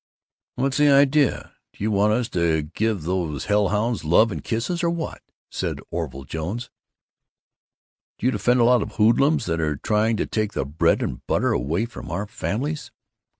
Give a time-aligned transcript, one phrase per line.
[0.55, 1.53] "What's the idea?
[1.73, 5.79] Do you want us to give those hell hounds love and kisses, or what?" said
[5.91, 6.71] Orville Jones.
[8.17, 11.23] "Do you defend a lot of hoodlums that are trying to take the bread and
[11.27, 12.89] butter away from our families?"